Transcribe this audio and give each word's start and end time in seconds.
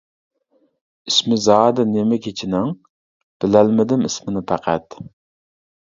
ئىسمى 1.11 1.37
زادى 1.49 1.85
نېمە 1.91 2.19
كېچىنىڭ؟ 2.27 2.73
بىلەلمىدىم 3.45 4.09
ئىسمىنى 4.11 4.43
پەقەت. 4.53 5.01